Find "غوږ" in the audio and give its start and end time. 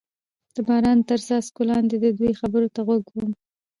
2.87-3.03